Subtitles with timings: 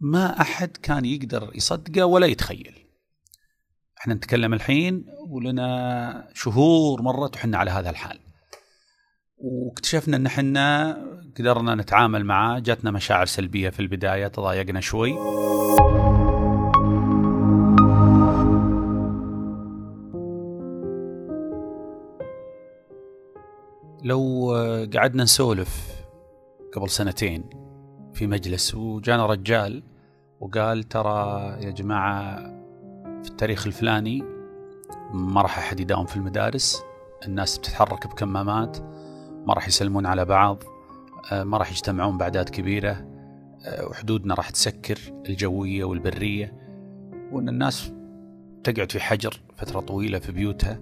[0.00, 2.86] ما أحد كان يقدر يصدقه ولا يتخيل.
[3.98, 8.18] إحنا نتكلم الحين ولنا شهور مرت وحنا على هذا الحال.
[9.38, 10.96] واكتشفنا إن إحنا
[11.38, 15.12] قدرنا نتعامل معاه جاتنا مشاعر سلبية في البداية تضايقنا شوي.
[24.04, 24.52] لو
[24.94, 25.86] قعدنا نسولف
[26.74, 27.65] قبل سنتين
[28.16, 28.74] في مجلس.
[28.74, 29.82] وجانا رجال
[30.40, 32.36] وقال ترى يا جماعة
[33.22, 34.24] في التاريخ الفلاني
[35.12, 36.82] ما راح أحد يداوم في المدارس
[37.26, 38.78] الناس بتتحرك بكمامات
[39.46, 40.62] ما راح يسلمون على بعض
[41.32, 43.06] آه، ما راح يجتمعون بأعداد كبيرة
[43.64, 44.98] آه، وحدودنا راح تسكر
[45.28, 46.52] الجوية والبرية
[47.32, 47.92] وإن الناس
[48.64, 50.80] تقعد في حجر فترة طويلة في بيوتها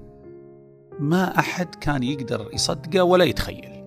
[0.98, 3.84] ما أحد كان يقدر يصدقه ولا يتخيل.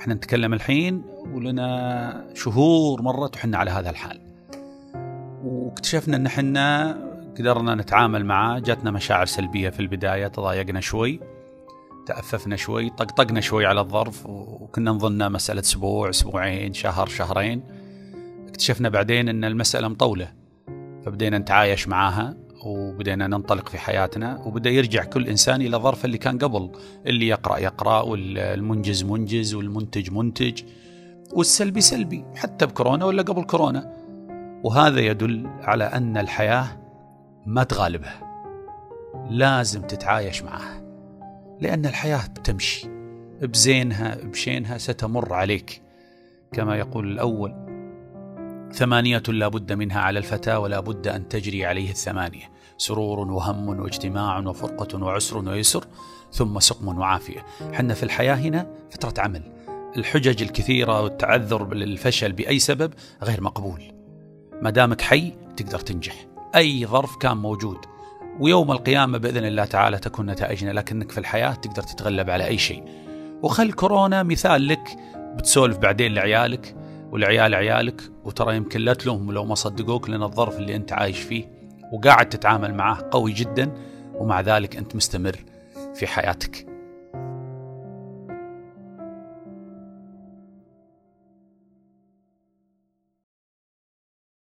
[0.00, 4.20] إحنا نتكلم الحين ولنا شهور مرت وحنا على هذا الحال.
[5.44, 6.96] واكتشفنا إن إحنا
[7.38, 11.20] قدرنا نتعامل معاه جاتنا مشاعر سلبية في البداية تضايقنا شوي
[12.06, 17.62] تأففنا شوي طقطقنا شوي على الظرف وكنا نظنها مسألة أسبوع أسبوعين شهر شهرين.
[18.48, 20.32] اكتشفنا بعدين أن المسألة مطولة
[21.04, 26.38] فبدينا نتعايش معاها وبدينا ننطلق في حياتنا وبدأ يرجع كل إنسان إلى ظرف اللي كان
[26.38, 26.70] قبل
[27.06, 30.62] اللي يقرأ يقرأ والمنجز منجز والمنتج منتج.
[31.32, 33.92] والسلبي سلبي حتى بكورونا ولا قبل كورونا.
[34.64, 36.66] وهذا يدل على أن الحياة
[37.46, 38.20] ما تغالبها.
[39.30, 40.82] لازم تتعايش معها.
[41.60, 42.88] لأن الحياة بتمشي
[43.42, 45.82] بزينها بشينها ستمر عليك.
[46.52, 47.66] كما يقول الأول
[48.72, 52.50] ثمانية لا بد منها على الفتى ولا بد أن تجري عليه الثمانية.
[52.78, 55.84] سرور وهم واجتماع وفرقة وعسر ويسر
[56.32, 57.44] ثم سقم وعافية.
[57.72, 59.55] حنا في الحياة هنا فترة عمل.
[59.96, 63.82] الحجج الكثيرة والتعذر للفشل بأي سبب غير مقبول.
[64.62, 66.26] ما دامك حي تقدر تنجح.
[66.56, 67.78] أي ظرف كان موجود.
[68.40, 72.84] ويوم القيامة بإذن الله تعالى تكون نتائجنا لكنك في الحياة تقدر تتغلب على أي شيء.
[73.42, 76.76] وخل كورونا مثال لك بتسولف بعدين لعيالك
[77.10, 81.44] والعيال عيالك وترى يمكن لا تلومهم لو ما صدقوك لأن الظرف اللي أنت عايش فيه
[81.92, 83.72] وقاعد تتعامل معه قوي جدا
[84.14, 85.36] ومع ذلك أنت مستمر
[85.94, 86.75] في حياتك.